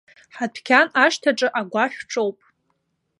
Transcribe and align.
Ҳадәқьан 0.35 0.87
ашҭаҿы 1.03 1.47
агәашә 1.59 1.99
ҿоуп. 2.11 2.37